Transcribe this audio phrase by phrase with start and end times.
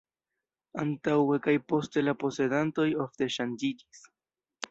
[0.83, 4.01] Antaŭe kaj poste la posedantoj ofte ŝanĝiĝis.